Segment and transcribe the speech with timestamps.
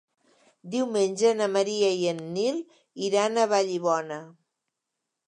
[0.75, 2.57] Diumenge na Maria i en Nil
[3.09, 4.19] iran a Vallibona.